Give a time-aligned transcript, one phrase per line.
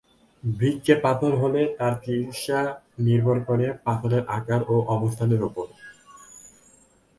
[0.43, 2.59] বৃক্কে পাথর হলে তার চিকিৎসা
[2.99, 5.65] নির্ভর করে পাথরের আকার ও অবস্থানের উপর।